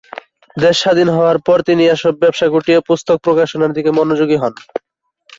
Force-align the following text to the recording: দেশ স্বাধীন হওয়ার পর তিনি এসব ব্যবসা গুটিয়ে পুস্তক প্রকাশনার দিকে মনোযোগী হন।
দেশ 0.57 0.75
স্বাধীন 0.79 1.07
হওয়ার 1.09 1.37
পর 1.47 1.57
তিনি 1.67 1.83
এসব 1.87 2.13
ব্যবসা 2.21 2.47
গুটিয়ে 2.47 2.79
পুস্তক 2.87 3.17
প্রকাশনার 3.25 3.71
দিকে 3.73 3.89
মনোযোগী 3.97 4.37
হন। 4.39 4.53